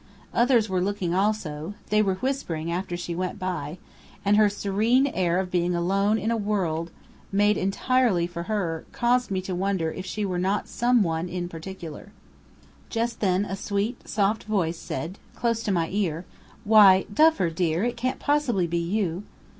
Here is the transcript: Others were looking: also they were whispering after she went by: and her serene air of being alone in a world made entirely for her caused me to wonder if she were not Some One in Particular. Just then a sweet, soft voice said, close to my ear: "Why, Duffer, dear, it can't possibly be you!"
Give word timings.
Others 0.33 0.67
were 0.67 0.81
looking: 0.81 1.13
also 1.13 1.75
they 1.91 2.01
were 2.01 2.15
whispering 2.15 2.71
after 2.71 2.97
she 2.97 3.13
went 3.13 3.37
by: 3.37 3.77
and 4.25 4.35
her 4.35 4.49
serene 4.49 5.05
air 5.05 5.39
of 5.39 5.51
being 5.51 5.75
alone 5.75 6.17
in 6.17 6.31
a 6.31 6.37
world 6.37 6.89
made 7.31 7.55
entirely 7.55 8.25
for 8.25 8.41
her 8.49 8.83
caused 8.93 9.29
me 9.29 9.41
to 9.41 9.53
wonder 9.53 9.91
if 9.91 10.03
she 10.03 10.25
were 10.25 10.39
not 10.39 10.67
Some 10.67 11.03
One 11.03 11.29
in 11.29 11.47
Particular. 11.47 12.11
Just 12.89 13.19
then 13.19 13.45
a 13.45 13.55
sweet, 13.55 14.07
soft 14.09 14.45
voice 14.45 14.79
said, 14.79 15.19
close 15.35 15.61
to 15.65 15.71
my 15.71 15.87
ear: 15.91 16.25
"Why, 16.63 17.05
Duffer, 17.13 17.51
dear, 17.51 17.83
it 17.83 17.95
can't 17.95 18.17
possibly 18.17 18.65
be 18.65 18.79
you!" 18.79 19.21